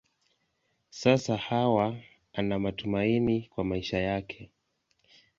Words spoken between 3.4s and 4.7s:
kwa maisha yake.